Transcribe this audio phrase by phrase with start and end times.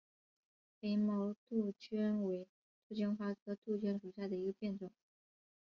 [0.81, 2.47] 凝毛杜鹃为
[2.89, 4.91] 杜鹃花科杜鹃属下的一个变种。